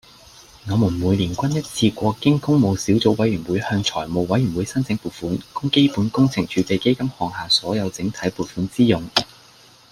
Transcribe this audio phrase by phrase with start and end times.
[0.67, 9.07] 我們每年均一次過經工務小組委員會向財務委員會申請撥款，供基本工程儲備基金項下所有整體撥款支用